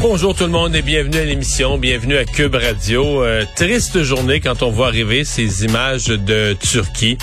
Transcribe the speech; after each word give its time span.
Bonjour 0.00 0.34
tout 0.34 0.44
le 0.44 0.50
monde 0.50 0.74
et 0.74 0.80
bienvenue 0.80 1.18
à 1.18 1.24
l'émission, 1.26 1.76
bienvenue 1.76 2.16
à 2.16 2.24
Cube 2.24 2.54
Radio. 2.54 3.22
Euh, 3.22 3.44
triste 3.54 4.02
journée 4.02 4.40
quand 4.40 4.62
on 4.62 4.70
voit 4.70 4.86
arriver 4.86 5.24
ces 5.24 5.66
images 5.66 6.06
de 6.06 6.54
Turquie. 6.54 7.18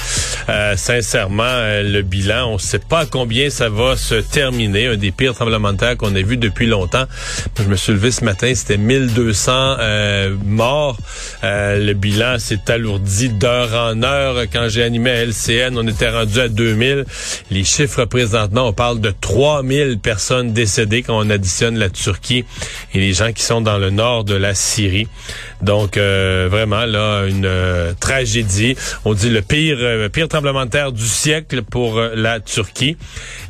Euh, 0.50 0.76
sincèrement, 0.76 1.44
euh, 1.44 1.84
le 1.84 2.02
bilan, 2.02 2.52
on 2.52 2.54
ne 2.54 2.60
sait 2.60 2.80
pas 2.80 3.06
combien 3.06 3.50
ça 3.50 3.70
va 3.70 3.98
se 3.98 4.16
terminer. 4.16 4.88
Un 4.88 4.98
des 4.98 5.12
pires 5.12 5.34
tremblements 5.34 5.74
de 5.74 5.78
terre 5.78 5.98
qu'on 5.98 6.16
a 6.16 6.22
vu 6.22 6.38
depuis 6.38 6.68
longtemps. 6.68 7.06
Je 7.60 7.64
me 7.64 7.76
suis 7.76 7.94
levé 7.94 8.12
ce 8.12 8.24
matin, 8.24 8.54
c'était 8.56 8.78
1200 8.78 9.78
morts. 10.46 10.98
le 11.44 11.94
bilan 11.94 12.40
s'est 12.40 12.70
alourdi 12.70 13.30
d'heure 13.30 13.74
en 13.74 14.04
heure. 14.04 14.46
Quand 14.52 14.68
j'ai 14.70 14.84
animé 14.84 15.12
à 15.12 15.26
LCN, 15.26 15.78
on 15.78 15.88
était 15.88 16.10
rendu 16.10 16.40
à 16.40 16.48
2000. 16.48 17.06
Les 17.52 17.64
chiffres 17.64 18.06
présentement, 18.06 18.68
on 18.68 18.74
parle 18.74 19.02
de 19.02 19.14
3000 19.20 20.00
personnes 20.00 20.54
décédées 20.54 21.04
quand 21.04 21.18
on 21.18 21.30
additionne 21.30 21.78
la 21.78 21.90
Turquie 21.90 22.46
et 22.94 23.00
les 23.00 23.14
gens 23.14 23.32
qui 23.34 23.44
sont 23.44 23.62
dans 23.62 23.78
le 23.78 23.90
nord 23.90 24.24
de 24.24 24.36
la 24.36 24.54
Syrie. 24.54 25.08
Donc 25.62 25.98
euh, 25.98 26.48
vraiment 26.50 26.86
là 26.86 27.26
une 27.26 27.46
euh, 27.46 27.94
tragédie. 28.00 28.76
On 29.06 29.14
dit 29.14 29.30
le 29.30 29.42
pire 29.42 29.78
euh, 29.80 30.10
pire 30.10 30.28
tremblement 30.28 30.37
du 30.92 31.06
siècle 31.08 31.64
pour 31.64 32.00
la 32.00 32.40
Turquie 32.40 32.98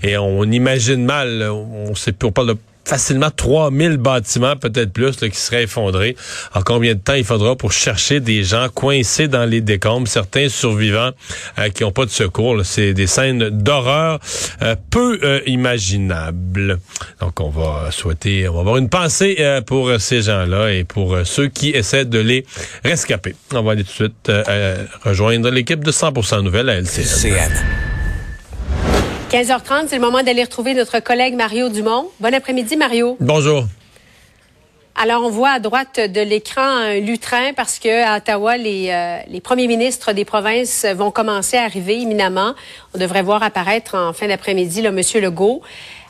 et 0.04 0.18
on 0.18 0.44
imagine 0.44 1.04
mal. 1.04 1.44
On 1.44 1.96
sait 1.96 2.14
on 2.24 2.32
parle 2.32 2.48
de 2.48 2.58
facilement 2.88 3.30
3000 3.30 3.98
bâtiments, 3.98 4.56
peut-être 4.56 4.94
plus, 4.94 5.18
qui 5.18 5.32
seraient 5.32 5.64
effondrés. 5.64 6.16
En 6.54 6.62
combien 6.62 6.96
de 6.96 7.00
temps 7.00 7.14
il 7.14 7.26
faudra 7.26 7.56
pour 7.56 7.72
chercher 7.72 8.20
des 8.20 8.44
gens 8.44 8.70
coincés 8.74 9.28
dans 9.28 9.46
les 9.46 9.62
décombres, 9.62 10.08
certains 10.08 10.50
survivants 10.50 11.12
euh, 11.60 11.70
qui 11.70 11.84
n'ont 11.84 11.92
pas 11.92 12.06
de 12.06 12.12
secours. 12.12 12.64
C'est 12.64 12.94
des 12.94 13.08
scènes 13.08 13.50
d'horreur 13.50 14.20
euh, 14.62 14.76
peu 14.90 15.20
euh, 15.24 15.42
imaginables. 15.46 16.80
Donc 17.20 17.40
on 17.42 17.50
va 17.50 17.92
souhaiter, 17.92 18.48
on 18.48 18.54
va 18.54 18.60
avoir 18.62 18.78
une 18.78 18.90
pensée 18.90 19.38
pour 19.66 19.92
ces 20.00 20.22
gens-là 20.22 20.72
et 20.72 20.84
pour 20.84 21.18
ceux 21.26 21.48
qui 21.48 21.70
essaient 21.72 22.06
de 22.06 22.20
les 22.20 22.46
rescaper. 22.84 23.36
On 23.54 23.64
va 23.64 23.74
aller 23.74 23.84
tout 23.84 23.90
de 23.90 24.12
suite 24.14 24.32
rejoindre 25.04 25.50
l'équipe 25.50 25.84
de 25.84 25.92
100% 25.92 26.42
Nouvelles 26.42 26.70
à 26.70 26.76
LCN. 26.76 27.87
15h30, 29.30 29.88
c'est 29.90 29.96
le 29.96 30.02
moment 30.02 30.24
d'aller 30.24 30.44
retrouver 30.44 30.74
notre 30.74 31.02
collègue 31.02 31.36
Mario 31.36 31.68
Dumont. 31.68 32.10
Bon 32.22 32.34
après-midi, 32.34 32.78
Mario. 32.78 33.18
Bonjour. 33.20 33.66
Alors, 34.96 35.22
on 35.22 35.30
voit 35.30 35.50
à 35.50 35.60
droite 35.60 36.00
de 36.00 36.22
l'écran 36.22 36.62
un 36.62 37.00
lutrin 37.00 37.52
parce 37.54 37.78
que 37.78 38.06
à 38.06 38.18
Ottawa, 38.18 38.56
les, 38.56 38.88
euh, 38.90 39.18
les 39.28 39.42
premiers 39.42 39.68
ministres 39.68 40.14
des 40.14 40.24
provinces 40.24 40.86
vont 40.96 41.12
commencer 41.12 41.58
à 41.58 41.64
arriver 41.64 41.98
imminemment. 41.98 42.54
On 42.96 43.00
devrait 43.00 43.22
voir 43.22 43.44
apparaître 43.44 43.96
en 43.96 44.14
fin 44.14 44.30
d'après-midi 44.30 44.82
le 44.82 44.92
Monsieur 44.92 45.20
Legault. 45.20 45.62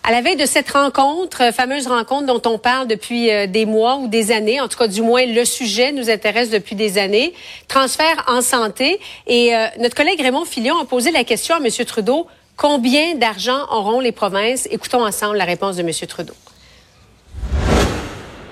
À 0.03 0.11
la 0.11 0.21
veille 0.21 0.37
de 0.37 0.45
cette 0.45 0.69
rencontre, 0.69 1.41
euh, 1.41 1.51
fameuse 1.51 1.87
rencontre 1.87 2.27
dont 2.27 2.41
on 2.47 2.59
parle 2.59 2.87
depuis 2.87 3.31
euh, 3.31 3.47
des 3.47 3.65
mois 3.65 3.95
ou 3.95 4.07
des 4.07 4.31
années, 4.31 4.61
en 4.61 4.67
tout 4.67 4.77
cas 4.77 4.87
du 4.87 5.01
moins 5.01 5.25
le 5.25 5.43
sujet 5.43 5.91
nous 5.91 6.11
intéresse 6.11 6.51
depuis 6.51 6.75
des 6.75 6.99
années, 6.99 7.33
transfert 7.67 8.25
en 8.27 8.41
santé. 8.41 8.99
Et 9.25 9.53
notre 9.79 9.95
collègue 9.95 10.21
Raymond 10.21 10.45
Filion 10.45 10.77
a 10.79 10.85
posé 10.85 11.09
la 11.09 11.23
question 11.23 11.55
à 11.55 11.59
Monsieur 11.59 11.83
Trudeau 11.83 12.27
Combien 12.57 13.13
d'argent 13.13 13.67
auront 13.69 13.99
les 13.99 14.11
provinces? 14.11 14.67
Écoutons 14.71 15.05
ensemble 15.05 15.37
la 15.37 15.45
réponse 15.45 15.75
de 15.75 15.83
M. 15.83 15.91
Trudeau. 16.07 16.33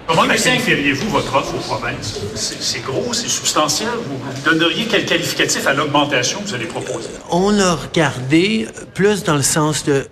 Comment 0.06 0.28
qualifieriez-vous 0.28 1.10
votre 1.10 1.36
offre 1.36 1.56
aux 1.56 1.76
provinces? 1.76 2.20
C'est 2.36 2.86
gros, 2.86 3.14
c'est 3.14 3.28
substantiel. 3.28 3.90
Vous 3.90 4.44
donneriez 4.44 4.86
quel 4.86 5.08
qualificatif 5.08 5.66
à 5.66 5.74
l'augmentation 5.74 6.40
que 6.42 6.50
vous 6.50 6.54
allez 6.54 6.68
proposer? 6.68 7.10
On 7.32 7.60
a 7.60 7.74
regardé 7.74 8.68
plus 8.94 9.24
dans 9.24 9.34
le 9.34 9.42
sens 9.42 9.84
de 9.86 10.08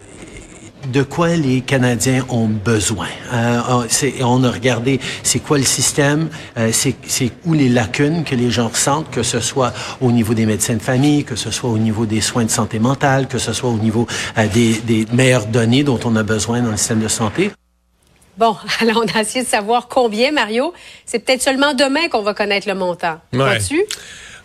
de 0.92 1.04
quoi 1.04 1.30
les 1.36 1.62
Canadiens 1.62 2.26
ont 2.30 2.48
besoin? 2.48 3.08
Euh, 3.34 3.86
on 4.22 4.44
a 4.44 4.52
regardé 4.52 5.00
c'est 5.24 5.40
quoi 5.40 5.58
le 5.58 5.64
système, 5.64 6.30
euh, 6.58 6.72
c'est 6.72 7.32
où 7.46 7.54
les 7.54 7.70
lacunes 7.70 8.24
que 8.24 8.36
les 8.36 8.52
gens 8.52 8.68
ressentent, 8.68 9.10
que 9.12 9.24
ce 9.24 9.40
soit 9.40 9.74
au 10.02 10.12
niveau 10.12 10.34
des 10.34 10.46
médecins 10.46 10.76
de 10.76 10.82
famille, 10.82 11.24
que 11.24 11.36
ce 11.36 11.52
soit 11.52 11.70
au 11.70 11.78
niveau 11.78 12.06
des 12.06 12.22
soins 12.22 12.46
de 12.46 12.52
santé 12.52 12.80
mentale, 12.80 13.28
que 13.28 13.38
ce 13.38 13.54
soit 13.54 13.70
au 13.70 13.78
niveau 13.78 14.08
euh, 14.38 14.48
des, 14.54 14.74
des 14.80 15.06
meilleures 15.12 15.46
données 15.46 15.84
dont 15.84 16.00
on 16.06 16.16
a 16.16 16.24
besoin 16.24 16.62
dans 16.62 16.72
le 16.72 16.78
système 16.78 17.02
de 17.02 17.08
santé. 17.08 17.52
Bon, 18.38 18.56
alors 18.80 19.04
on 19.06 19.18
a 19.18 19.22
essayé 19.22 19.44
de 19.44 19.50
savoir 19.50 19.88
combien, 19.88 20.32
Mario. 20.32 20.74
C'est 21.06 21.20
peut-être 21.20 21.42
seulement 21.42 21.74
demain 21.74 22.08
qu'on 22.10 22.24
va 22.24 22.34
connaître 22.34 22.68
le 22.68 22.76
montant. 22.76 23.20
Ouais. 23.34 23.60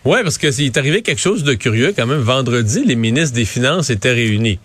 Oui, 0.05 0.19
parce 0.23 0.37
que 0.37 0.47
est 0.47 0.77
arrivé 0.77 1.01
quelque 1.01 1.19
chose 1.19 1.43
de 1.43 1.53
curieux 1.53 1.93
quand 1.95 2.07
même. 2.07 2.19
Vendredi, 2.19 2.83
les 2.85 2.95
ministres 2.95 3.35
des 3.35 3.45
Finances 3.45 3.89
étaient 3.89 4.13
réunis. 4.13 4.59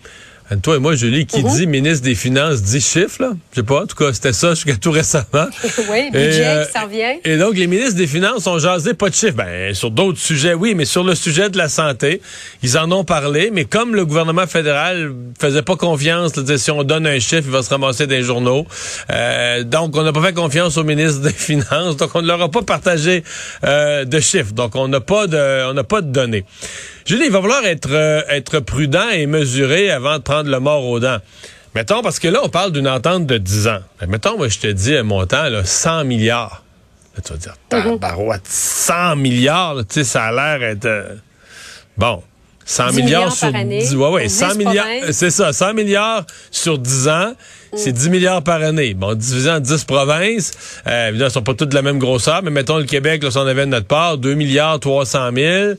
Toi 0.61 0.75
et 0.75 0.79
moi, 0.79 0.95
Julie, 0.95 1.25
qui 1.25 1.43
mhm. 1.43 1.51
dit 1.51 1.67
ministre 1.67 2.03
des 2.03 2.13
Finances 2.13 2.61
dit 2.61 2.79
chiffres, 2.79 3.19
là? 3.19 3.31
Je 3.51 3.61
sais 3.61 3.65
pas, 3.65 3.81
en 3.81 3.87
tout 3.87 3.95
cas, 3.95 4.13
c'était 4.13 4.31
ça 4.33 4.49
jusqu'à 4.53 4.75
tout 4.75 4.91
récemment. 4.91 5.25
oui, 5.89 6.11
budget, 6.11 6.45
euh, 6.45 6.65
ça 6.65 6.81
revient. 6.81 7.19
Et 7.23 7.37
donc, 7.37 7.55
les 7.55 7.65
ministres 7.65 7.95
des 7.95 8.05
Finances 8.05 8.45
ont 8.45 8.59
jasé 8.59 8.93
pas 8.93 9.09
de 9.09 9.15
chiffres. 9.15 9.35
Ben, 9.35 9.73
sur 9.73 9.89
d'autres 9.89 10.19
sujets, 10.19 10.53
oui, 10.53 10.75
mais 10.75 10.85
sur 10.85 11.03
le 11.03 11.15
sujet 11.15 11.49
de 11.49 11.57
la 11.57 11.67
santé, 11.67 12.21
ils 12.61 12.77
en 12.77 12.91
ont 12.91 13.03
parlé, 13.03 13.49
mais 13.51 13.65
comme 13.65 13.95
le 13.95 14.05
gouvernement 14.05 14.45
fédéral 14.45 15.13
faisait 15.39 15.63
pas 15.63 15.75
confiance, 15.75 16.33
si 16.57 16.71
on 16.71 16.83
donne 16.83 17.07
un 17.07 17.19
chiffre, 17.19 17.43
il 17.45 17.51
va 17.51 17.63
se 17.63 17.69
ramasser 17.71 18.05
des 18.05 18.21
journaux. 18.21 18.67
Euh, 19.09 19.63
donc, 19.63 19.97
on 19.97 20.03
n'a 20.03 20.13
pas 20.13 20.21
fait 20.21 20.33
confiance 20.33 20.77
au 20.77 20.83
ministre 20.83 21.21
des 21.21 21.29
Finances, 21.35 21.97
donc 21.97 22.11
on 22.13 22.21
ne 22.21 22.27
leur 22.27 22.41
a 22.41 22.49
pas 22.49 22.61
partagé 22.61 23.23
euh, 23.63 24.05
de 24.05 24.19
chiffres. 24.19 24.53
Donc, 24.53 24.75
on 24.75 24.87
n'a 24.87 25.01
pas 25.01 25.25
de, 25.25 25.69
on 25.69 25.73
n'a 25.73 25.83
pas 25.83 26.01
de 26.01 26.11
données. 26.11 26.45
Julie, 27.05 27.25
il 27.25 27.31
va 27.31 27.39
falloir 27.39 27.63
être, 27.65 27.91
euh, 27.91 28.23
être 28.29 28.59
prudent 28.59 29.09
et 29.09 29.27
mesuré 29.27 29.91
avant 29.91 30.17
de 30.17 30.23
prendre 30.23 30.49
le 30.49 30.59
mort 30.59 30.83
aux 30.85 30.99
dents. 30.99 31.19
Mettons, 31.75 32.01
parce 32.01 32.17
que 32.17 32.27
là, 32.27 32.39
on 32.43 32.49
parle 32.49 32.71
d'une 32.71 32.87
entente 32.87 33.27
de 33.27 33.37
10 33.37 33.67
ans. 33.67 33.81
Mais 34.01 34.07
mettons, 34.07 34.37
moi, 34.37 34.47
je 34.47 34.57
te 34.59 34.67
dis 34.67 34.95
un 34.95 35.03
montant, 35.03 35.49
là, 35.49 35.63
100 35.63 36.05
milliards. 36.05 36.63
Là, 37.15 37.21
tu 37.23 37.33
vas 37.33 37.37
dire, 37.37 37.53
mhm. 37.71 37.99
tabarouette, 37.99 38.47
100 38.47 39.17
milliards, 39.17 39.75
tu 39.77 39.85
sais, 39.89 40.03
ça 40.03 40.25
a 40.25 40.31
l'air 40.31 40.67
être... 40.67 40.85
Euh, 40.85 41.15
bon, 41.95 42.23
100 42.65 42.93
milliards, 42.93 43.31
sur 43.31 43.51
10 43.53 43.95
ouais, 43.95 44.09
ouais, 44.09 44.29
100 44.29 44.55
milliards, 44.55 44.87
c'est 45.11 45.29
ça, 45.29 45.53
100 45.53 45.75
milliards 45.75 46.25
sur 46.49 46.79
10 46.79 47.07
ans, 47.09 47.33
c'est 47.75 47.91
10 47.91 48.09
milliards 48.09 48.41
par 48.41 48.61
année. 48.63 48.95
Bon, 48.95 49.13
divisé 49.13 49.51
en 49.51 49.59
10 49.59 49.83
provinces, 49.83 50.51
euh, 50.87 51.09
évidemment, 51.09 51.27
elles 51.27 51.31
sont 51.31 51.43
pas 51.43 51.53
toutes 51.53 51.69
de 51.69 51.75
la 51.75 51.83
même 51.83 51.99
grosseur, 51.99 52.41
mais 52.41 52.49
mettons 52.49 52.77
le 52.77 52.85
Québec, 52.85 53.21
là, 53.21 53.29
si 53.29 53.37
on 53.37 53.45
avait 53.45 53.65
de 53.65 53.71
notre 53.71 53.85
part, 53.85 54.17
2 54.17 54.33
milliards 54.33 54.79
300 54.79 55.29
000, 55.35 55.73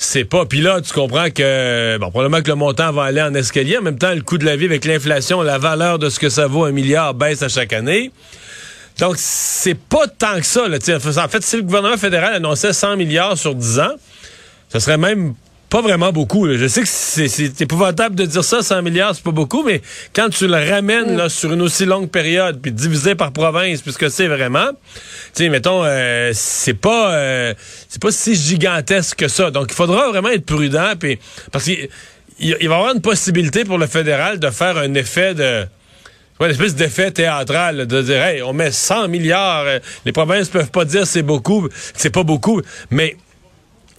c'est 0.00 0.24
pas. 0.24 0.46
Puis 0.46 0.60
là, 0.60 0.80
tu 0.80 0.92
comprends 0.92 1.28
que, 1.28 1.98
bon, 1.98 2.10
probablement 2.10 2.40
que 2.40 2.48
le 2.48 2.54
montant 2.54 2.92
va 2.92 3.02
aller 3.02 3.20
en 3.20 3.34
escalier. 3.34 3.78
En 3.78 3.82
même 3.82 3.98
temps, 3.98 4.14
le 4.14 4.22
coût 4.22 4.38
de 4.38 4.44
la 4.44 4.54
vie 4.54 4.66
avec 4.66 4.84
l'inflation, 4.84 5.42
la 5.42 5.58
valeur 5.58 5.98
de 5.98 6.08
ce 6.08 6.20
que 6.20 6.28
ça 6.28 6.46
vaut, 6.46 6.64
un 6.64 6.70
milliard, 6.70 7.14
baisse 7.14 7.42
à 7.42 7.48
chaque 7.48 7.72
année. 7.72 8.12
Donc, 9.00 9.16
c'est 9.18 9.76
pas 9.76 10.06
tant 10.06 10.36
que 10.36 10.46
ça. 10.46 10.68
Là. 10.68 10.78
En 10.78 11.28
fait, 11.28 11.42
si 11.42 11.56
le 11.56 11.62
gouvernement 11.62 11.96
fédéral 11.96 12.32
annonçait 12.34 12.72
100 12.72 12.96
milliards 12.96 13.36
sur 13.36 13.56
10 13.56 13.80
ans, 13.80 13.94
ce 14.72 14.78
serait 14.78 14.98
même 14.98 15.34
pas 15.70 15.82
vraiment 15.82 16.12
beaucoup. 16.12 16.48
Je 16.48 16.66
sais 16.66 16.82
que 16.82 16.88
c'est 16.88 17.60
épouvantable 17.60 18.14
de 18.14 18.24
dire 18.24 18.44
ça, 18.44 18.62
100 18.62 18.82
milliards, 18.82 19.14
c'est 19.14 19.24
pas 19.24 19.32
beaucoup, 19.32 19.62
mais 19.62 19.82
quand 20.14 20.30
tu 20.30 20.46
le 20.46 20.54
ramènes 20.54 21.16
là, 21.16 21.28
sur 21.28 21.52
une 21.52 21.62
aussi 21.62 21.84
longue 21.84 22.10
période, 22.10 22.60
puis 22.60 22.72
divisé 22.72 23.14
par 23.14 23.32
province, 23.32 23.82
puisque 23.82 24.10
c'est 24.10 24.28
vraiment, 24.28 24.70
tu 25.34 25.44
sais, 25.44 25.48
mettons, 25.48 25.84
euh, 25.84 26.30
c'est 26.34 26.74
pas 26.74 27.12
euh, 27.14 27.54
c'est 27.88 28.00
pas 28.00 28.10
si 28.10 28.34
gigantesque 28.34 29.18
que 29.18 29.28
ça. 29.28 29.50
Donc, 29.50 29.66
il 29.70 29.74
faudra 29.74 30.08
vraiment 30.08 30.30
être 30.30 30.46
prudent, 30.46 30.92
puis 30.98 31.18
parce 31.52 31.64
qu'il 31.64 31.88
il 32.40 32.54
va 32.54 32.62
y 32.62 32.66
avoir 32.66 32.94
une 32.94 33.02
possibilité 33.02 33.64
pour 33.64 33.78
le 33.78 33.86
fédéral 33.86 34.38
de 34.38 34.50
faire 34.50 34.78
un 34.78 34.94
effet 34.94 35.34
de 35.34 35.66
une 36.40 36.50
espèce 36.50 36.76
d'effet 36.76 37.10
théâtral, 37.10 37.86
de 37.86 38.02
dire, 38.02 38.22
hey, 38.22 38.42
on 38.42 38.52
met 38.52 38.70
100 38.70 39.08
milliards, 39.08 39.64
euh, 39.66 39.78
les 40.04 40.12
provinces 40.12 40.48
peuvent 40.48 40.70
pas 40.70 40.84
dire 40.84 41.06
c'est 41.06 41.22
beaucoup, 41.22 41.68
c'est 41.94 42.10
pas 42.10 42.22
beaucoup, 42.22 42.62
mais 42.90 43.16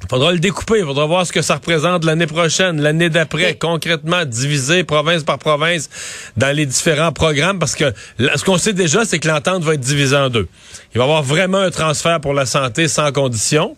faudra 0.10 0.32
le 0.32 0.40
découper, 0.40 0.80
il 0.80 0.86
faudra 0.86 1.06
voir 1.06 1.26
ce 1.26 1.32
que 1.32 1.42
ça 1.42 1.56
représente 1.56 2.06
l'année 2.06 2.28
prochaine, 2.28 2.82
l'année 2.82 3.10
d'après, 3.10 3.56
concrètement 3.56 4.26
divisé 4.26 4.84
province 4.84 5.24
par 5.24 5.38
province 5.38 5.90
dans 6.38 6.56
les 6.56 6.66
différents 6.66 7.12
programmes, 7.12 7.60
parce 7.60 7.76
que 7.76 7.94
ce 8.18 8.44
qu'on 8.44 8.58
sait 8.58 8.74
déjà, 8.74 9.06
c'est 9.06 9.20
que 9.20 9.28
l'entente 9.28 9.64
va 9.64 9.74
être 9.74 9.82
divisée 9.82 10.16
en 10.16 10.30
deux. 10.30 10.48
Il 10.94 10.98
va 10.98 11.04
y 11.04 11.08
avoir 11.08 11.24
vraiment 11.24 11.60
un 11.60 11.72
transfert 11.72 12.20
pour 12.22 12.34
la 12.34 12.46
santé 12.46 12.88
sans 12.88 13.12
condition. 13.12 13.76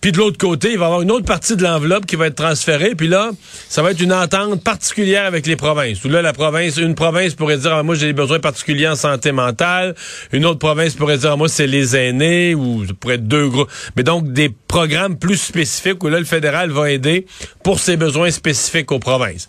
Puis 0.00 0.12
de 0.12 0.18
l'autre 0.18 0.38
côté, 0.38 0.72
il 0.72 0.78
va 0.78 0.84
y 0.84 0.86
avoir 0.86 1.02
une 1.02 1.10
autre 1.10 1.24
partie 1.24 1.56
de 1.56 1.62
l'enveloppe 1.62 2.06
qui 2.06 2.16
va 2.16 2.26
être 2.28 2.36
transférée. 2.36 2.94
Puis 2.94 3.08
là, 3.08 3.30
ça 3.68 3.82
va 3.82 3.90
être 3.90 4.00
une 4.00 4.12
entente 4.12 4.62
particulière 4.62 5.24
avec 5.24 5.46
les 5.46 5.56
provinces. 5.56 6.04
Où 6.04 6.08
là, 6.08 6.22
la 6.22 6.32
province, 6.32 6.76
une 6.76 6.94
province 6.94 7.34
pourrait 7.34 7.58
dire, 7.58 7.74
ah, 7.74 7.82
moi, 7.82 7.94
j'ai 7.94 8.06
des 8.06 8.12
besoins 8.12 8.38
particuliers 8.38 8.88
en 8.88 8.96
santé 8.96 9.32
mentale. 9.32 9.94
Une 10.32 10.44
autre 10.44 10.58
province 10.58 10.94
pourrait 10.94 11.18
dire, 11.18 11.32
ah, 11.32 11.36
moi, 11.36 11.48
c'est 11.48 11.66
les 11.66 11.96
aînés 11.96 12.54
ou 12.54 12.86
ça 12.86 12.92
pourrait 12.98 13.16
être 13.16 13.26
deux 13.26 13.48
groupes. 13.48 13.70
Mais 13.96 14.02
donc, 14.02 14.32
des 14.32 14.48
programmes 14.48 15.18
plus 15.18 15.40
spécifiques 15.40 16.02
où 16.04 16.08
là, 16.08 16.18
le 16.18 16.24
fédéral 16.24 16.70
va 16.70 16.90
aider 16.90 17.26
pour 17.64 17.80
ses 17.80 17.96
besoins 17.96 18.30
spécifiques 18.30 18.92
aux 18.92 19.00
provinces. 19.00 19.48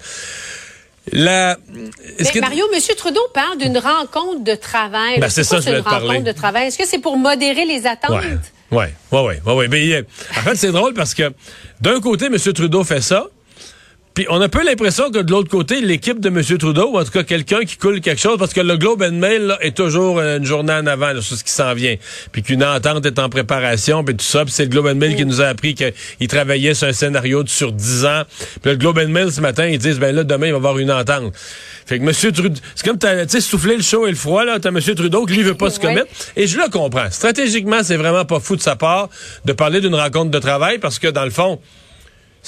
La... 1.12 1.58
Mais 1.70 2.42
Mario, 2.42 2.66
M. 2.74 2.80
Trudeau 2.98 3.22
parle 3.34 3.58
d'une 3.58 3.78
rencontre 3.78 4.44
de 4.44 4.56
travail. 4.56 5.20
Ben, 5.20 5.30
c'est 5.30 5.44
ça, 5.44 5.60
je 5.60 5.70
une 5.70 5.80
rencontre 5.80 6.24
de 6.24 6.32
travail? 6.32 6.68
Est-ce 6.68 6.78
que 6.78 6.86
c'est 6.86 7.00
pour 7.00 7.18
modérer 7.18 7.66
les 7.66 7.86
attentes? 7.88 8.24
Oui, 8.72 8.86
oui, 9.12 9.20
oui. 9.20 9.34
Ouais, 9.46 9.54
ouais. 9.54 9.68
Mais, 9.68 10.06
en 10.38 10.42
fait, 10.42 10.56
c'est 10.56 10.72
drôle 10.72 10.94
parce 10.94 11.14
que 11.14 11.32
d'un 11.82 12.00
côté, 12.02 12.26
M. 12.26 12.38
Trudeau 12.38 12.84
fait 12.84 13.02
ça, 13.02 13.28
puis 14.18 14.26
on 14.32 14.42
a 14.42 14.46
un 14.46 14.50
peu 14.50 14.66
l'impression 14.66 15.12
que 15.12 15.20
de 15.20 15.30
l'autre 15.30 15.48
côté, 15.48 15.80
l'équipe 15.80 16.20
de 16.20 16.30
M. 16.30 16.42
Trudeau, 16.58 16.90
ou 16.92 16.98
en 16.98 17.04
tout 17.04 17.12
cas 17.12 17.22
quelqu'un 17.22 17.60
qui 17.66 17.78
coule 17.78 18.02
quelque 18.02 18.20
chose, 18.20 18.40
parce 18.40 18.52
que 18.52 18.62
le 18.62 18.76
Globe 18.76 19.04
and 19.04 19.12
Mail 19.12 19.56
est 19.62 19.78
toujours 19.78 20.20
une 20.20 20.44
journée 20.44 20.74
en 20.74 20.88
avant 20.88 21.22
sur 21.22 21.38
ce 21.38 21.44
qui 21.44 21.52
s'en 21.52 21.76
vient, 21.76 21.94
puis 22.32 22.42
qu'une 22.42 22.64
entente 22.64 23.06
est 23.06 23.20
en 23.20 23.30
préparation, 23.30 24.04
puis 24.04 24.16
tout 24.16 24.26
ça. 24.26 24.44
Puis 24.44 24.56
c'est 24.56 24.64
le 24.64 24.70
Globe 24.70 24.88
and 24.88 24.96
Mail 24.96 25.16
qui 25.16 25.24
nous 25.24 25.40
a 25.40 25.46
appris 25.46 25.76
qu'il 25.76 26.28
travaillait 26.28 26.74
sur 26.74 26.88
un 26.88 26.94
scénario 26.94 27.44
de 27.44 27.50
sur 27.50 27.72
10 27.72 28.06
ans. 28.06 28.24
Puis 28.64 28.72
le 28.72 28.78
Globe 28.78 28.98
and 28.98 29.10
Mail, 29.10 29.32
ce 29.32 29.40
matin, 29.40 29.68
ils 29.68 29.78
disent, 29.78 30.00
ben 30.00 30.16
là, 30.16 30.24
demain, 30.24 30.48
il 30.48 30.52
va 30.54 30.58
y 30.58 30.62
avoir 30.62 30.80
une 30.80 30.92
entente. 30.92 31.36
Fait 31.86 32.00
que 32.00 32.04
M. 32.04 32.34
Trudeau, 32.34 32.60
c'est 32.74 32.88
comme, 32.88 32.98
tu 32.98 33.08
sais, 33.28 33.40
souffler 33.40 33.78
le 33.78 33.84
chaud 33.84 34.08
et 34.08 34.10
le 34.10 34.18
froid, 34.18 34.44
là. 34.46 34.58
T'as 34.60 34.70
M. 34.70 34.80
Trudeau 34.80 35.28
qui, 35.28 35.36
lui, 35.36 35.44
veut 35.44 35.54
pas 35.54 35.70
se 35.70 35.80
commettre. 35.80 36.08
Et 36.36 36.48
je 36.48 36.58
le 36.58 36.68
comprends. 36.72 37.12
Stratégiquement, 37.12 37.84
c'est 37.84 37.98
vraiment 37.98 38.26
pas 38.26 38.40
fou 38.40 38.56
de 38.56 38.62
sa 38.62 38.76
part 38.76 39.10
de 39.46 39.54
parler 39.54 39.80
d'une 39.80 39.94
rencontre 39.94 40.32
de 40.32 40.40
travail, 40.40 40.80
parce 40.80 40.98
que, 40.98 41.08
dans 41.08 41.24
le 41.24 41.30
fond, 41.30 41.60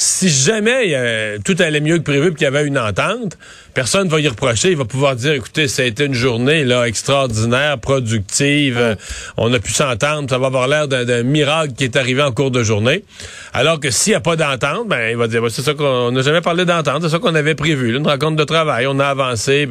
si 0.02 0.30
jamais 0.30 0.94
euh, 0.94 1.40
tout 1.44 1.58
allait 1.60 1.82
mieux 1.82 1.98
que 1.98 2.04
prévu 2.04 2.34
qu'il 2.34 2.44
y 2.44 2.46
avait 2.46 2.66
une 2.66 2.80
entente, 2.80 3.38
personne 3.74 4.08
ne 4.08 4.10
va 4.10 4.22
y 4.22 4.30
reprocher. 4.30 4.72
Il 4.72 4.78
va 4.78 4.86
pouvoir 4.86 5.18
dire, 5.18 5.34
écoutez, 5.34 5.68
ça 5.68 5.82
a 5.82 5.86
été 5.86 6.06
une 6.06 6.14
journée 6.14 6.64
là 6.64 6.88
extraordinaire, 6.88 7.78
productive. 7.80 8.78
Euh, 8.78 8.96
on 9.36 9.54
a 9.54 9.60
pu 9.60 9.74
s'entendre. 9.74 10.30
Ça 10.30 10.38
va 10.38 10.48
avoir 10.48 10.70
l'air 10.70 10.88
d'un 10.88 11.24
miracle 11.24 11.74
qui 11.74 11.84
est 11.84 11.98
arrivé 11.98 12.22
en 12.22 12.32
cours 12.32 12.50
de 12.50 12.64
journée. 12.64 13.04
Alors 13.52 13.82
que 13.82 13.92
s'il 13.92 14.12
n'y 14.12 14.16
a 14.16 14.22
pas 14.22 14.38
d'entente, 14.38 14.88
ben 14.88 15.10
il 15.10 15.18
va 15.18 15.28
dire, 15.28 15.44
c'est 15.50 15.64
ça 15.64 15.74
qu'on 15.74 16.12
n'a 16.14 16.22
jamais 16.22 16.40
parlé 16.40 16.64
d'entente. 16.64 17.02
C'est 17.02 17.10
ça 17.10 17.20
qu'on 17.20 17.36
avait 17.36 17.56
prévu. 17.56 17.94
une 17.94 18.08
rencontre 18.08 18.38
de 18.38 18.46
travail. 18.46 18.88
On 18.88 19.00
a 19.02 19.08
avancé. 19.08 19.68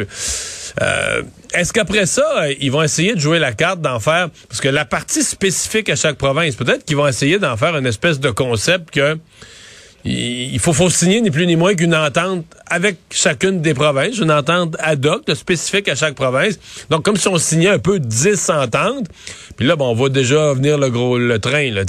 Euh, 0.83 1.23
est-ce 1.55 1.73
qu'après 1.73 2.05
ça, 2.05 2.45
ils 2.61 2.71
vont 2.71 2.83
essayer 2.83 3.15
de 3.15 3.21
jouer 3.21 3.39
la 3.39 3.53
carte 3.55 3.81
d'en 3.81 3.99
faire 3.99 4.29
parce 4.47 4.61
que 4.61 4.69
la 4.69 4.85
partie 4.85 5.23
spécifique 5.23 5.89
à 5.89 5.97
chaque 5.97 6.19
province, 6.19 6.55
peut-être 6.55 6.85
qu'ils 6.85 6.99
vont 6.99 7.09
essayer 7.09 7.39
d'en 7.39 7.57
faire 7.57 7.75
une 7.79 7.87
espèce 7.87 8.21
de 8.21 8.29
concept 8.29 8.91
que 8.91 9.17
il 10.11 10.59
faut, 10.59 10.73
faut 10.73 10.89
signer 10.89 11.21
ni 11.21 11.31
plus 11.31 11.47
ni 11.47 11.57
moins 11.57 11.75
qu'une 11.75 11.95
entente 11.95 12.45
avec 12.67 12.97
chacune 13.11 13.61
des 13.61 13.75
provinces, 13.75 14.19
une 14.19 14.31
entente 14.31 14.75
ad 14.79 15.05
hoc, 15.05 15.23
spécifique 15.35 15.89
à 15.89 15.95
chaque 15.95 16.15
province. 16.15 16.59
Donc, 16.89 17.05
comme 17.05 17.17
si 17.17 17.29
on 17.29 17.37
signait 17.37 17.69
un 17.69 17.79
peu 17.79 17.99
10 17.99 18.51
ententes. 18.51 19.07
Puis 19.57 19.67
là, 19.67 19.77
bon, 19.77 19.91
on 19.91 19.95
voit 19.95 20.09
déjà 20.09 20.55
venir 20.55 20.79
le 20.79 20.89
gros 20.89 21.19
le 21.19 21.39
train, 21.39 21.71
là, 21.73 21.83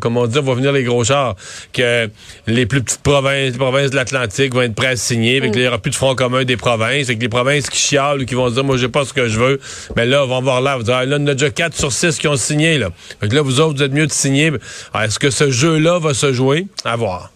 comme 0.00 0.16
on 0.16 0.26
dit, 0.26 0.38
on 0.38 0.42
va 0.42 0.54
venir 0.54 0.72
les 0.72 0.84
gros 0.84 1.04
chars, 1.04 1.34
que 1.72 2.08
les 2.46 2.66
plus 2.66 2.82
petites 2.82 3.02
provinces, 3.02 3.52
les 3.52 3.58
provinces 3.58 3.90
de 3.90 3.96
l'Atlantique 3.96 4.54
vont 4.54 4.62
être 4.62 4.74
prêtes 4.74 4.92
à 4.92 4.96
signer, 4.96 5.38
avec 5.38 5.50
mm. 5.50 5.58
il 5.58 5.62
n'y 5.62 5.68
aura 5.68 5.78
plus 5.78 5.90
de 5.90 5.96
front 5.96 6.14
commun 6.14 6.44
des 6.44 6.56
provinces, 6.56 7.08
avec 7.08 7.20
les 7.20 7.28
provinces 7.28 7.68
qui 7.68 7.78
chialent 7.78 8.22
ou 8.22 8.24
qui 8.24 8.34
vont 8.34 8.48
dire, 8.48 8.64
moi, 8.64 8.76
j'ai 8.76 8.88
pas 8.88 9.04
ce 9.04 9.12
que 9.12 9.28
je 9.28 9.38
veux. 9.38 9.60
Mais 9.96 10.06
là, 10.06 10.24
on 10.24 10.28
va 10.28 10.40
voir 10.40 10.60
là, 10.60 10.76
vous 10.76 10.84
dire, 10.84 10.94
ah, 10.94 11.04
là, 11.04 11.18
on 11.20 11.26
a 11.26 11.34
déjà 11.34 11.50
4 11.50 11.76
sur 11.76 11.92
6 11.92 12.18
qui 12.18 12.28
ont 12.28 12.36
signé, 12.36 12.78
là. 12.78 12.90
Fait 13.20 13.28
que 13.28 13.34
là, 13.34 13.42
vous 13.42 13.60
autres, 13.60 13.76
vous 13.76 13.82
êtes 13.82 13.92
mieux 13.92 14.06
de 14.06 14.12
signer. 14.12 14.52
Est-ce 14.94 15.18
que 15.18 15.30
ce 15.30 15.50
jeu-là 15.50 15.98
va 15.98 16.14
se 16.14 16.32
jouer? 16.32 16.66
À 16.84 16.96
voir 16.96 17.30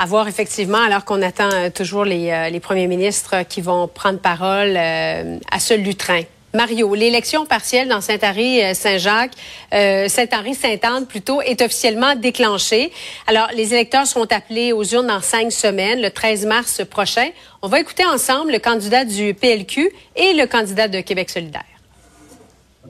à 0.00 0.06
voir 0.06 0.28
effectivement, 0.28 0.78
alors 0.78 1.04
qu'on 1.04 1.20
attend 1.20 1.50
euh, 1.52 1.68
toujours 1.68 2.06
les, 2.06 2.30
euh, 2.30 2.48
les, 2.48 2.58
premiers 2.58 2.86
ministres 2.86 3.44
qui 3.46 3.60
vont 3.60 3.86
prendre 3.86 4.18
parole 4.18 4.74
euh, 4.74 5.36
à 5.52 5.60
ce 5.60 5.74
lutrin. 5.74 6.22
Mario, 6.54 6.94
l'élection 6.94 7.44
partielle 7.44 7.86
dans 7.88 8.00
Saint-Henri-Saint-Jacques, 8.00 9.34
Saint-Henri-Sainte-Anne 9.70 11.06
plutôt, 11.06 11.40
est 11.42 11.62
officiellement 11.62 12.16
déclenchée. 12.16 12.90
Alors, 13.28 13.48
les 13.54 13.72
électeurs 13.72 14.04
seront 14.04 14.24
appelés 14.24 14.72
aux 14.72 14.82
urnes 14.82 15.06
dans 15.06 15.20
cinq 15.20 15.52
semaines, 15.52 16.00
le 16.02 16.10
13 16.10 16.46
mars 16.46 16.82
prochain. 16.84 17.28
On 17.62 17.68
va 17.68 17.78
écouter 17.78 18.04
ensemble 18.04 18.50
le 18.50 18.58
candidat 18.58 19.04
du 19.04 19.32
PLQ 19.32 19.92
et 20.16 20.32
le 20.32 20.46
candidat 20.46 20.88
de 20.88 21.00
Québec 21.02 21.30
solidaire. 21.30 21.62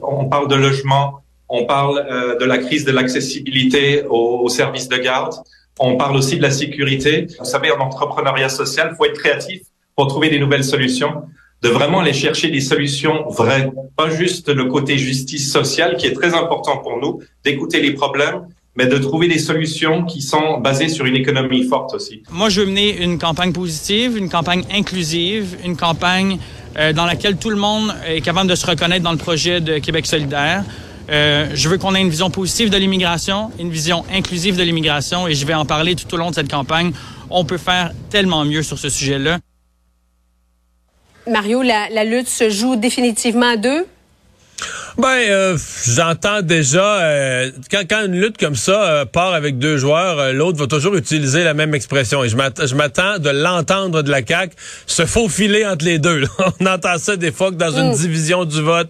On 0.01 0.25
parle 0.25 0.47
de 0.47 0.55
logement, 0.55 1.21
on 1.47 1.65
parle 1.65 2.37
de 2.39 2.45
la 2.45 2.57
crise 2.57 2.83
de 2.83 2.91
l'accessibilité 2.91 4.03
aux 4.09 4.49
services 4.49 4.87
de 4.87 4.97
garde. 4.97 5.35
On 5.79 5.97
parle 5.97 6.15
aussi 6.15 6.37
de 6.37 6.41
la 6.41 6.51
sécurité. 6.51 7.27
Vous 7.39 7.45
savez, 7.45 7.71
en 7.71 7.79
entrepreneuriat 7.79 8.49
social, 8.49 8.89
il 8.91 8.95
faut 8.95 9.05
être 9.05 9.17
créatif 9.17 9.61
pour 9.95 10.07
trouver 10.07 10.29
des 10.29 10.39
nouvelles 10.39 10.63
solutions, 10.63 11.23
de 11.61 11.69
vraiment 11.69 11.99
aller 11.99 12.13
chercher 12.13 12.49
des 12.49 12.61
solutions 12.61 13.27
vraies, 13.29 13.71
pas 13.95 14.09
juste 14.09 14.49
le 14.49 14.65
côté 14.65 14.97
justice 14.97 15.51
sociale 15.51 15.95
qui 15.97 16.07
est 16.07 16.13
très 16.13 16.33
important 16.33 16.77
pour 16.77 16.99
nous, 16.99 17.19
d'écouter 17.43 17.81
les 17.81 17.93
problèmes, 17.93 18.47
mais 18.75 18.87
de 18.87 18.97
trouver 18.97 19.27
des 19.27 19.37
solutions 19.37 20.05
qui 20.05 20.21
sont 20.21 20.59
basées 20.59 20.87
sur 20.87 21.05
une 21.05 21.15
économie 21.15 21.65
forte 21.65 21.93
aussi. 21.93 22.23
Moi, 22.31 22.49
je 22.49 22.61
veux 22.61 22.67
mener 22.67 23.03
une 23.03 23.19
campagne 23.19 23.51
positive, 23.51 24.17
une 24.17 24.29
campagne 24.29 24.63
inclusive, 24.71 25.57
une 25.65 25.75
campagne 25.75 26.37
euh, 26.77 26.93
dans 26.93 27.05
laquelle 27.05 27.37
tout 27.37 27.49
le 27.49 27.57
monde 27.57 27.93
est 28.07 28.21
capable 28.21 28.49
de 28.49 28.55
se 28.55 28.65
reconnaître 28.65 29.03
dans 29.03 29.11
le 29.11 29.17
projet 29.17 29.59
de 29.59 29.77
Québec 29.79 30.05
solidaire. 30.05 30.63
Euh, 31.11 31.49
je 31.53 31.67
veux 31.67 31.77
qu'on 31.77 31.93
ait 31.93 32.01
une 32.01 32.09
vision 32.09 32.29
positive 32.29 32.69
de 32.69 32.77
l'immigration, 32.77 33.51
une 33.59 33.69
vision 33.69 34.05
inclusive 34.11 34.55
de 34.55 34.63
l'immigration, 34.63 35.27
et 35.27 35.35
je 35.35 35.45
vais 35.45 35.53
en 35.53 35.65
parler 35.65 35.95
tout 35.95 36.13
au 36.13 36.17
long 36.17 36.29
de 36.29 36.35
cette 36.35 36.49
campagne. 36.49 36.93
On 37.29 37.43
peut 37.43 37.57
faire 37.57 37.91
tellement 38.09 38.45
mieux 38.45 38.63
sur 38.63 38.79
ce 38.79 38.89
sujet-là. 38.89 39.39
Mario, 41.27 41.61
la, 41.61 41.89
la 41.89 42.03
lutte 42.03 42.29
se 42.29 42.49
joue 42.49 42.77
définitivement 42.77 43.51
à 43.51 43.57
deux? 43.57 43.85
Ben, 44.97 45.07
euh, 45.07 45.57
j'entends 45.85 46.41
déjà 46.41 47.01
euh, 47.01 47.51
quand, 47.71 47.83
quand 47.89 48.05
une 48.05 48.19
lutte 48.19 48.37
comme 48.37 48.55
ça 48.55 48.83
euh, 48.83 49.05
part 49.05 49.33
avec 49.33 49.57
deux 49.57 49.77
joueurs, 49.77 50.33
l'autre 50.33 50.57
va 50.59 50.67
toujours 50.67 50.95
utiliser 50.95 51.43
la 51.43 51.53
même 51.53 51.73
expression. 51.73 52.23
Et 52.23 52.29
je 52.29 52.35
m'attends 52.35 53.19
de 53.19 53.29
l'entendre 53.29 54.01
de 54.01 54.11
la 54.11 54.21
CAC 54.21 54.51
se 54.85 55.05
faufiler 55.05 55.65
entre 55.65 55.85
les 55.85 55.99
deux. 55.99 56.23
On 56.59 56.65
entend 56.65 56.97
ça 56.97 57.15
des 57.15 57.31
fois 57.31 57.51
que 57.51 57.55
dans 57.55 57.71
une 57.71 57.91
mm. 57.91 57.95
division 57.95 58.45
du 58.45 58.61
vote 58.61 58.89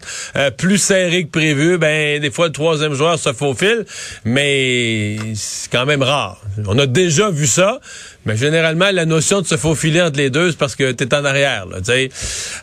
plus 0.58 0.78
serrée 0.78 1.26
que 1.26 1.30
prévu, 1.30 1.78
ben 1.78 2.20
des 2.20 2.32
fois 2.32 2.48
le 2.48 2.54
troisième 2.54 2.94
joueur 2.94 3.20
se 3.20 3.34
faufile, 3.34 3.86
mais 4.26 5.18
c'est 5.36 5.72
quand 5.72 5.86
même 5.86 6.04
rare. 6.04 6.42
On 6.68 6.78
a 6.80 6.86
déjà 6.86 7.30
vu 7.30 7.48
ça. 7.48 7.80
Mais 8.26 8.38
généralement, 8.38 8.92
la 8.92 9.06
notion 9.06 9.42
de 9.42 9.48
se 9.48 9.58
faufiler 9.58 10.02
entre 10.02 10.18
les 10.18 10.30
deux, 10.30 10.52
c'est 10.52 10.58
parce 10.58 10.76
que 10.76 10.92
t'es 10.92 11.14
en 11.16 11.26
arrière. 11.26 11.66
Là, 11.66 11.78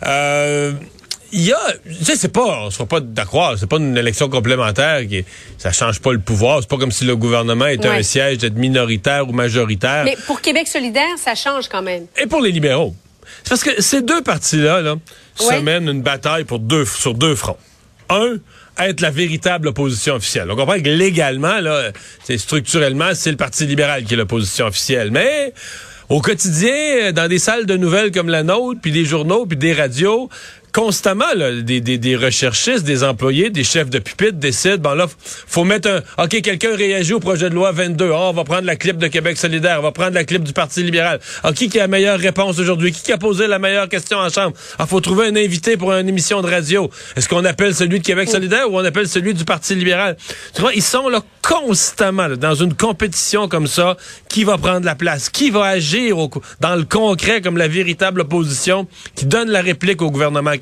euh, 0.07 0.73
il 1.33 1.45
y 1.45 1.53
a, 1.53 1.59
tu 1.85 2.05
sais, 2.05 2.17
c'est 2.17 2.33
pas, 2.33 2.63
on 2.65 2.71
se 2.71 2.83
pas 2.83 3.01
d'accord, 3.01 3.55
c'est 3.59 3.69
pas 3.69 3.77
une 3.77 3.97
élection 3.97 4.29
complémentaire 4.29 5.07
qui, 5.07 5.25
ça 5.59 5.73
change 5.73 6.01
pas 6.01 6.13
le 6.13 6.19
pouvoir. 6.19 6.61
C'est 6.61 6.69
pas 6.69 6.79
comme 6.79 6.93
si 6.93 7.05
le 7.05 7.17
gouvernement 7.17 7.67
était 7.67 7.89
un 7.89 8.03
siège 8.03 8.39
d'être 8.39 8.57
minoritaire 8.57 9.29
ou 9.29 9.33
majoritaire. 9.33 10.05
Mais 10.05 10.17
pour 10.27 10.41
Québec 10.41 10.67
solidaire, 10.67 11.19
ça 11.19 11.35
change 11.35 11.69
quand 11.69 11.83
même. 11.83 12.07
Et 12.21 12.27
pour 12.27 12.41
les 12.41 12.51
libéraux. 12.51 12.95
C'est 13.43 13.51
parce 13.51 13.65
que 13.65 13.83
ces 13.83 14.03
deux 14.03 14.23
partis-là, 14.23 14.81
là, 14.81 14.97
se 15.37 15.55
mènent 15.61 15.89
une 15.89 16.03
bataille 16.03 16.45
pour 16.45 16.59
deux, 16.59 16.85
sur 16.85 17.15
deux 17.15 17.35
fronts. 17.35 17.59
Un, 18.09 18.39
être 18.79 19.01
la 19.01 19.11
véritable 19.11 19.69
opposition 19.69 20.15
officielle. 20.15 20.51
On 20.51 20.57
comprend 20.57 20.79
que 20.79 20.89
légalement, 20.89 21.61
là, 21.61 21.91
c'est 22.25 22.39
structurellement, 22.39 23.11
c'est 23.15 23.31
le 23.31 23.37
Parti 23.37 23.67
libéral 23.67 24.05
qui 24.05 24.15
est 24.15 24.17
l'opposition 24.17 24.67
officielle. 24.67 25.11
Mais 25.11 25.53
au 26.09 26.21
quotidien, 26.21 27.13
dans 27.13 27.29
des 27.29 27.39
salles 27.39 27.67
de 27.67 27.77
nouvelles 27.77 28.13
comme 28.13 28.29
la 28.29 28.43
nôtre, 28.43 28.81
puis 28.81 28.93
des 28.93 29.05
journaux, 29.05 29.47
puis 29.47 29.59
des 29.59 29.75
radios, 29.75 30.31
constamment 30.79 31.25
des, 31.65 31.81
des, 31.81 31.99
des, 31.99 32.15
recherchistes, 32.15 32.85
des 32.85 33.03
employés, 33.03 33.51
des 33.51 33.65
chefs 33.65 33.91
de 33.91 33.99
pupitre 33.99 34.39
décident, 34.39 34.77
bon 34.79 34.95
là, 34.95 35.07
faut 35.19 35.65
mettre 35.65 35.89
un... 35.89 36.23
OK, 36.23 36.41
quelqu'un 36.41 36.77
réagit 36.77 37.15
au 37.15 37.19
projet 37.19 37.51
de 37.51 37.55
loi 37.57 37.73
22. 37.73 38.13
Ah, 38.13 38.29
on 38.29 38.33
va 38.33 38.45
prendre 38.45 38.63
la 38.63 38.77
clip 38.77 38.97
de 38.97 39.09
Québec 39.09 39.39
solidaire, 39.39 39.81
on 39.81 39.83
va 39.83 39.91
prendre 39.91 40.13
la 40.13 40.23
clip 40.23 40.45
du 40.45 40.53
Parti 40.53 40.85
libéral. 40.85 41.19
Ah, 41.43 41.53
qui, 41.53 41.69
qui 41.69 41.81
a 41.81 41.83
la 41.83 41.89
meilleure 41.89 42.21
réponse 42.21 42.61
aujourd'hui? 42.61 42.93
Qui, 42.93 43.03
qui 43.03 43.13
a 43.13 43.19
posé 43.19 43.49
la 43.49 43.59
meilleure 43.59 43.89
question 43.89 44.19
en 44.19 44.29
chambre? 44.29 44.57
Ah, 44.79 44.87
faut 44.87 45.01
trouver 45.01 45.27
un 45.27 45.35
invité 45.35 45.77
pour 45.77 45.93
une 45.93 46.09
émission 46.09 46.43
de 46.43 46.47
radio. 46.49 46.89
Est-ce 47.17 47.29
qu'on 47.29 47.45
appelle 47.45 47.75
celui 47.75 47.99
de 47.99 48.05
Québec 48.05 48.29
solidaire 48.29 48.71
ou 48.71 48.79
on 48.79 48.85
appelle 48.85 49.09
celui 49.09 49.35
du 49.35 49.45
Parti 49.45 49.75
libéral? 49.75 50.17
Tu 50.55 50.61
vois, 50.61 50.75
ils 50.75 50.83
sont 50.83 51.09
là 51.09 51.25
constamment 51.43 52.29
dans 52.29 52.55
une 52.55 52.75
compétition 52.75 53.49
comme 53.49 53.67
ça. 53.67 53.97
Qui 54.29 54.45
va 54.45 54.59
prendre 54.59 54.87
la 54.87 54.95
place? 54.95 55.29
Qui 55.29 55.51
va 55.51 55.65
agir 55.65 56.15
dans 56.61 56.77
le 56.77 56.85
concret 56.85 57.41
comme 57.41 57.57
la 57.57 57.67
véritable 57.67 58.21
opposition 58.21 58.87
qui 59.17 59.27
donne 59.27 59.51
la 59.51 59.61
réplique 59.61 60.03
au 60.03 60.11
gouvernement 60.13 60.57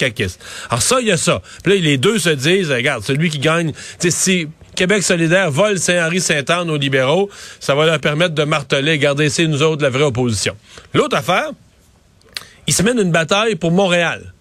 alors 0.70 0.82
ça, 0.82 1.00
il 1.00 1.06
y 1.06 1.12
a 1.12 1.16
ça. 1.16 1.42
Puis 1.62 1.74
là, 1.74 1.80
les 1.80 1.98
deux 1.98 2.18
se 2.18 2.30
disent, 2.30 2.70
regarde, 2.70 3.04
celui 3.04 3.30
qui 3.30 3.38
gagne, 3.38 3.72
si 3.98 4.48
Québec 4.74 5.02
solidaire 5.02 5.50
vole 5.50 5.78
Saint-Henri-Saint-Anne 5.78 6.70
aux 6.70 6.76
libéraux, 6.76 7.30
ça 7.60 7.74
va 7.74 7.86
leur 7.86 7.98
permettre 7.98 8.34
de 8.34 8.44
marteler, 8.44 8.98
garder 8.98 9.30
c'est 9.30 9.46
nous 9.46 9.62
autres 9.62 9.82
la 9.82 9.90
vraie 9.90 10.04
opposition. 10.04 10.56
L'autre 10.92 11.16
affaire, 11.16 11.50
ils 12.66 12.74
se 12.74 12.82
mènent 12.82 13.00
une 13.00 13.12
bataille 13.12 13.56
pour 13.56 13.70
Montréal. 13.70 14.34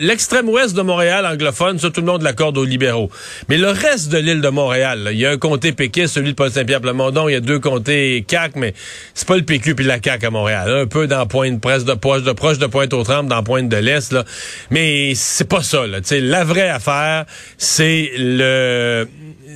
L'extrême 0.00 0.48
ouest 0.48 0.74
de 0.74 0.82
Montréal 0.82 1.26
anglophone, 1.26 1.78
ça, 1.78 1.90
tout 1.90 2.00
le 2.00 2.06
monde 2.06 2.22
l'accorde 2.22 2.58
aux 2.58 2.64
libéraux. 2.64 3.10
Mais 3.48 3.58
le 3.58 3.68
reste 3.68 4.10
de 4.10 4.18
l'île 4.18 4.40
de 4.40 4.48
Montréal, 4.48 5.08
il 5.12 5.18
y 5.18 5.26
a 5.26 5.30
un 5.30 5.36
comté 5.38 5.72
péquiste, 5.72 6.14
celui 6.14 6.30
de 6.30 6.34
Paul-Saint-Pierre-Plamondon, 6.34 7.28
il 7.28 7.32
y 7.32 7.36
a 7.36 7.40
deux 7.40 7.58
comtés 7.58 8.24
CAC, 8.26 8.56
mais 8.56 8.74
c'est 9.14 9.26
pas 9.26 9.36
le 9.36 9.42
PQ 9.42 9.74
puis 9.74 9.84
la 9.84 9.98
CAC 9.98 10.24
à 10.24 10.30
Montréal. 10.30 10.70
Un 10.70 10.86
peu 10.86 11.06
dans 11.06 11.26
Pointe 11.26 11.60
presse 11.60 11.84
de 11.84 11.94
proche 11.94 12.22
de 12.22 12.32
proche 12.32 12.58
de 12.58 12.66
Pointe-aux-Trembles, 12.66 13.28
dans 13.28 13.42
Pointe 13.42 13.68
de 13.68 13.76
l'Est, 13.76 14.12
là. 14.12 14.24
Mais 14.70 15.12
c'est 15.14 15.48
pas 15.48 15.62
ça, 15.62 15.86
là. 15.86 15.98
la 16.10 16.44
vraie 16.44 16.68
affaire, 16.68 17.26
c'est 17.58 18.10
le 18.16 19.06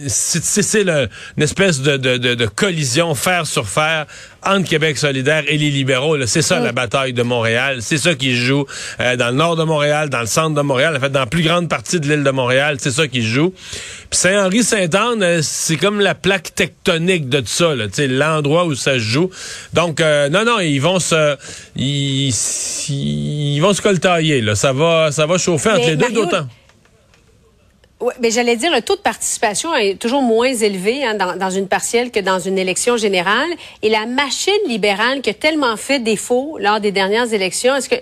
c'est 0.08 0.82
une 0.82 1.42
espèce 1.42 1.80
de, 1.80 2.46
collision 2.46 3.14
fer 3.14 3.46
sur 3.46 3.68
fer 3.68 4.06
entre 4.44 4.68
Québec 4.68 4.98
solidaire 4.98 5.42
et 5.46 5.58
les 5.58 5.70
libéraux. 5.70 6.16
C'est 6.26 6.42
ça 6.42 6.60
la 6.60 6.72
bataille 6.72 7.12
de 7.12 7.22
Montréal. 7.22 7.78
C'est 7.80 7.98
ça 7.98 8.14
qui 8.14 8.30
se 8.36 8.40
joue 8.42 8.66
euh, 9.00 9.16
dans 9.16 9.28
le 9.28 9.34
nord 9.36 9.56
de 9.56 9.64
Montréal, 9.64 10.08
dans 10.08 10.20
le 10.20 10.26
centre 10.26 10.54
de 10.54 10.60
Montréal, 10.62 10.96
en 10.96 11.00
fait 11.00 11.10
dans 11.10 11.20
la 11.20 11.26
plus 11.26 11.42
grande 11.42 11.68
partie 11.68 12.00
de 12.00 12.08
l'île 12.08 12.22
de 12.22 12.30
Montréal. 12.30 12.76
C'est 12.78 12.90
ça 12.90 13.08
qui 13.08 13.22
se 13.22 13.28
joue. 13.28 13.52
Puis 14.10 14.18
Saint-Henri-Saint-Anne, 14.18 15.22
euh, 15.22 15.40
c'est 15.42 15.76
comme 15.76 16.00
la 16.00 16.14
plaque 16.14 16.54
tectonique 16.54 17.28
de 17.28 17.40
tout 17.40 17.46
ça, 17.46 17.74
l'endroit 17.98 18.66
où 18.66 18.74
ça 18.74 18.94
se 18.94 18.98
joue. 19.00 19.30
Donc 19.72 20.00
euh, 20.00 20.28
non, 20.28 20.44
non, 20.44 20.60
ils 20.60 20.78
vont 20.78 21.00
se 21.00 21.36
ils, 21.74 22.34
ils 22.88 23.60
vont 23.60 23.72
se 23.72 23.82
coltailler. 23.82 24.40
Là. 24.40 24.54
Ça 24.54 24.72
va 24.72 25.10
ça 25.12 25.26
va 25.26 25.38
chauffer 25.38 25.70
entre 25.70 25.86
les 25.86 25.96
deux 25.96 26.12
d'autant. 26.12 26.46
Oui, 28.06 28.14
mais 28.22 28.30
j'allais 28.30 28.54
dire, 28.54 28.70
le 28.72 28.82
taux 28.82 28.94
de 28.94 29.00
participation 29.00 29.74
est 29.74 29.98
toujours 30.00 30.22
moins 30.22 30.54
élevé 30.54 31.04
hein, 31.04 31.14
dans, 31.14 31.34
dans, 31.34 31.50
une 31.50 31.66
partielle 31.66 32.12
que 32.12 32.20
dans 32.20 32.38
une 32.38 32.56
élection 32.56 32.96
générale. 32.96 33.48
Et 33.82 33.88
la 33.88 34.06
machine 34.06 34.52
libérale 34.68 35.22
qui 35.22 35.30
a 35.30 35.34
tellement 35.34 35.76
fait 35.76 35.98
défaut 35.98 36.56
lors 36.60 36.78
des 36.78 36.92
dernières 36.92 37.32
élections, 37.32 37.74
est-ce 37.74 37.88
que 37.88 37.96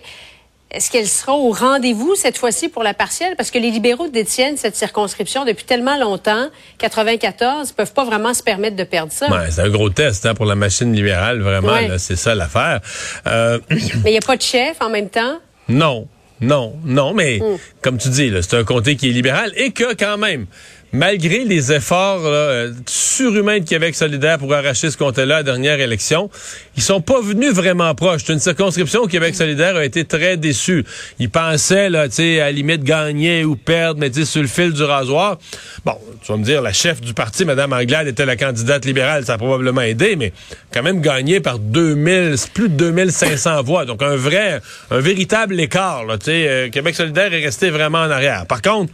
est-ce 0.75 0.91
qu'elle 0.91 1.07
sera 1.07 1.33
au 1.33 1.53
rendez-vous 1.53 2.17
cette 2.17 2.37
fois-ci 2.37 2.69
pour 2.69 2.83
la 2.83 2.95
partielle? 2.95 3.35
Parce 3.37 3.51
que 3.51 3.59
les 3.59 3.71
libéraux 3.71 4.09
détiennent 4.09 4.57
cette 4.57 4.75
circonscription 4.75 5.45
depuis 5.45 5.65
tellement 5.65 5.97
longtemps, 5.97 6.49
94, 6.79 7.71
ils 7.71 7.75
peuvent 7.75 7.93
pas 7.93 8.05
vraiment 8.05 8.35
se 8.35 8.43
permettre 8.43 8.75
de 8.75 8.83
perdre 8.83 9.13
ça. 9.13 9.31
Ouais, 9.31 9.51
c'est 9.51 9.63
un 9.63 9.71
gros 9.71 9.89
test 9.91 10.27
hein, 10.27 10.35
pour 10.35 10.47
la 10.47 10.57
machine 10.57 10.93
libérale, 10.93 11.41
vraiment. 11.41 11.77
C'est 11.99 12.17
ça 12.17 12.35
l'affaire. 12.35 12.81
Euh... 13.27 13.61
Mais 13.71 13.79
il 14.07 14.13
n'y 14.13 14.19
a 14.19 14.27
pas 14.27 14.37
de 14.37 14.43
chef 14.43 14.77
en 14.81 14.91
même 14.91 15.09
temps? 15.09 15.39
Non. 15.69 16.09
Non, 16.41 16.75
non, 16.85 17.15
mais 17.15 17.39
mm. 17.39 17.59
comme 17.81 17.99
tu 17.99 18.09
dis, 18.09 18.33
c'est 18.43 18.57
un 18.57 18.65
comté 18.65 18.97
qui 18.97 19.09
est 19.09 19.13
libéral 19.13 19.53
et 19.57 19.71
que 19.71 19.95
quand 19.95 20.19
même, 20.19 20.47
malgré 20.95 21.45
les 21.45 21.73
efforts 21.73 22.23
là, 22.23 22.69
surhumains 22.87 23.59
de 23.59 23.69
Québec 23.69 23.97
solidaire 23.97 24.39
pour 24.39 24.55
arracher 24.55 24.91
ce 24.91 24.97
comté-là 24.97 25.35
à 25.35 25.39
la 25.39 25.43
dernière 25.43 25.81
élection, 25.81 26.31
ils 26.77 26.83
sont 26.83 27.01
pas 27.01 27.21
venus 27.21 27.53
vraiment 27.53 27.93
proches. 27.97 28.23
C'est 28.25 28.33
une 28.33 28.39
circonscription 28.39 29.03
où 29.03 29.07
Québec 29.09 29.35
solidaire 29.35 29.75
a 29.75 29.85
été 29.85 30.05
très 30.05 30.37
déçu. 30.37 30.85
Ils 31.19 31.31
pensaient, 31.31 31.91
là, 31.91 32.09
tu 32.09 32.23
à 32.39 32.45
la 32.45 32.53
limite 32.53 32.85
gagner 32.85 33.45
ou 33.45 33.57
perdre, 33.57 33.99
mais 33.99 34.11
tu 34.11 34.25
sur 34.25 34.41
le 34.41 34.49
fil 34.49 34.73
du 34.73 34.85
rasoir. 34.85 35.39
Bon, 35.85 35.99
tu 36.25 36.31
vas 36.31 36.39
me 36.39 36.45
dire, 36.45 36.63
la 36.63 36.73
chef 36.73 37.01
du 37.01 37.13
parti, 37.13 37.45
Mme 37.45 37.73
Anglade, 37.73 38.07
était 38.07 38.25
la 38.25 38.37
candidate 38.37 38.85
libérale. 38.85 39.25
Ça 39.25 39.35
a 39.35 39.39
probablement 39.39 39.81
aidé, 39.81 40.15
mais 40.15 40.33
quand 40.73 40.85
même 40.85 41.01
gagné 41.01 41.41
par 41.41 41.59
2000, 41.59 42.37
plus 42.55 42.69
de 42.69 42.77
2500 42.77 43.63
voix. 43.65 43.85
Donc, 43.85 44.01
un 44.01 44.15
vrai, 44.15 44.61
un 44.93 45.01
véritable 45.01 45.59
écart, 45.59 46.05
là. 46.05 46.17
Euh, 46.29 46.71
Québec 46.71 46.95
solidaire 46.95 47.35
est 47.35 47.45
resté 47.45 47.71
vraiment 47.71 47.99
en 47.99 48.11
arrière. 48.11 48.47
Par 48.47 48.63
contre, 48.63 48.93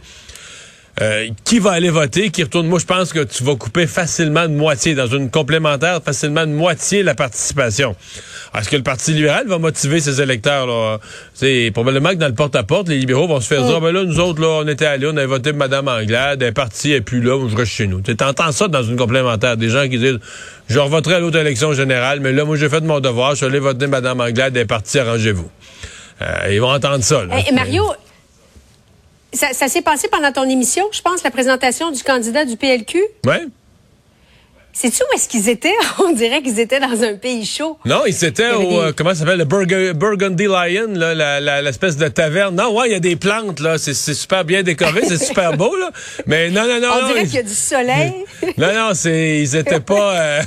euh, 1.01 1.29
qui 1.43 1.59
va 1.59 1.71
aller 1.71 1.89
voter, 1.89 2.29
qui 2.29 2.43
retourne? 2.43 2.67
Moi, 2.67 2.79
je 2.79 2.85
pense 2.85 3.11
que 3.11 3.23
tu 3.23 3.43
vas 3.43 3.55
couper 3.55 3.87
facilement 3.87 4.47
de 4.47 4.53
moitié, 4.53 4.93
dans 4.93 5.07
une 5.07 5.31
complémentaire, 5.31 5.99
facilement 6.03 6.45
de 6.45 6.51
moitié 6.51 7.01
la 7.01 7.15
participation. 7.15 7.95
Est-ce 8.57 8.69
que 8.69 8.75
le 8.75 8.83
Parti 8.83 9.13
libéral 9.13 9.47
va 9.47 9.57
motiver 9.57 9.99
ses 9.99 10.21
électeurs? 10.21 10.67
Là? 10.67 10.99
C'est 11.33 11.71
probablement 11.73 12.09
que 12.09 12.15
dans 12.15 12.27
le 12.27 12.35
porte-à-porte, 12.35 12.89
les 12.89 12.99
libéraux 12.99 13.27
vont 13.27 13.39
se 13.39 13.47
faire 13.47 13.63
dire, 13.63 13.77
oh. 13.77 13.81
ben 13.81 13.91
là, 13.91 14.03
nous 14.03 14.19
autres, 14.19 14.41
là, 14.41 14.61
on 14.63 14.67
était 14.67 14.85
allés, 14.85 15.07
on 15.07 15.17
avait 15.17 15.25
voté 15.25 15.51
pour 15.51 15.59
Mme 15.59 15.87
Anglade, 15.87 16.43
un 16.43 16.51
parti 16.51 16.91
est 16.91 17.01
plus 17.01 17.21
là, 17.21 17.39
je 17.49 17.55
reste 17.55 17.71
chez 17.71 17.87
nous. 17.87 18.01
Tu 18.01 18.15
entends 18.23 18.51
ça 18.51 18.67
dans 18.67 18.83
une 18.83 18.97
complémentaire, 18.97 19.57
des 19.57 19.69
gens 19.69 19.87
qui 19.89 19.97
disent, 19.97 20.19
je 20.67 20.79
revoterai 20.79 21.15
à 21.15 21.19
l'autre 21.19 21.37
élection 21.39 21.73
générale, 21.73 22.19
mais 22.19 22.31
là, 22.31 22.45
moi, 22.45 22.57
j'ai 22.57 22.69
fait 22.69 22.81
mon 22.81 22.99
devoir, 22.99 23.31
je 23.31 23.37
suis 23.37 23.45
allé 23.45 23.59
voter 23.59 23.87
Mme 23.87 24.21
Anglade, 24.21 24.57
un 24.57 24.65
parti, 24.65 24.99
arrangez-vous. 24.99 25.49
Euh, 26.21 26.51
ils 26.51 26.61
vont 26.61 26.71
entendre 26.71 27.03
ça. 27.03 27.25
Là. 27.25 27.37
Eh, 27.47 27.51
Mario, 27.53 27.83
ça, 29.33 29.53
ça 29.53 29.67
s'est 29.67 29.81
passé 29.81 30.07
pendant 30.07 30.31
ton 30.31 30.49
émission, 30.49 30.85
je 30.91 31.01
pense, 31.01 31.23
la 31.23 31.31
présentation 31.31 31.91
du 31.91 32.03
candidat 32.03 32.45
du 32.45 32.57
PLQ? 32.57 32.99
Oui. 33.25 33.51
Sais-tu 34.73 35.03
où 35.03 35.15
est-ce 35.15 35.27
qu'ils 35.27 35.49
étaient? 35.49 35.73
On 35.99 36.13
dirait 36.13 36.41
qu'ils 36.41 36.59
étaient 36.59 36.79
dans 36.79 37.03
un 37.03 37.15
pays 37.15 37.45
chaud. 37.45 37.77
Non, 37.85 38.03
ils 38.05 38.23
étaient 38.23 38.51
au, 38.51 38.79
euh, 38.79 38.93
comment 38.95 39.09
ça 39.13 39.21
s'appelle, 39.21 39.39
le 39.39 39.93
Burgundy 39.93 40.45
Lion, 40.45 40.93
là, 40.93 41.61
l'espèce 41.61 41.97
de 41.97 42.07
taverne. 42.07 42.55
Non, 42.55 42.73
ouais, 42.77 42.87
il 42.89 42.91
y 42.93 42.95
a 42.95 42.99
des 42.99 43.17
plantes, 43.17 43.59
là. 43.59 43.77
C'est 43.77 43.93
super 43.93 44.45
bien 44.45 44.63
décoré, 44.63 45.01
c'est 45.05 45.21
super 45.21 45.57
beau, 45.57 45.75
là. 45.75 45.91
Mais 46.25 46.49
non, 46.49 46.67
non, 46.67 46.79
non. 46.79 46.87
On 47.03 47.07
dirait 47.07 47.25
qu'il 47.25 47.35
y 47.35 47.39
a 47.39 47.43
du 47.43 47.53
soleil. 47.53 48.13
non, 48.57 48.73
non, 48.73 48.91
c'est, 48.93 49.39
ils 49.39 49.55
étaient 49.55 49.81
pas, 49.81 50.15
euh, 50.15 50.41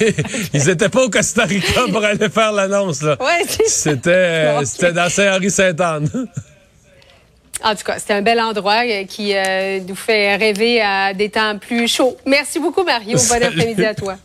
ils 0.54 0.68
étaient 0.68 0.88
pas 0.88 1.02
au 1.02 1.10
Costa 1.10 1.44
Rica 1.44 1.82
pour 1.90 2.04
aller 2.04 2.28
faire 2.28 2.52
l'annonce, 2.52 3.02
là. 3.02 3.16
Ouais, 3.20 3.44
c'était, 3.66 4.10
euh, 4.10 4.64
c'était 4.64 4.92
dans 4.92 5.08
Saint-Henri-Sainte-Anne. 5.08 6.08
En 7.62 7.74
tout 7.74 7.84
cas, 7.84 7.98
c'est 7.98 8.12
un 8.12 8.22
bel 8.22 8.40
endroit 8.40 8.82
euh, 8.86 9.04
qui 9.04 9.32
euh, 9.34 9.80
nous 9.86 9.94
fait 9.94 10.36
rêver 10.36 10.80
à 10.80 11.12
des 11.12 11.28
temps 11.28 11.58
plus 11.58 11.88
chauds. 11.88 12.16
Merci 12.26 12.58
beaucoup, 12.58 12.84
Mario. 12.84 13.18
Bon 13.28 13.42
après-midi 13.42 13.84
à 13.84 13.94
toi. 13.94 14.16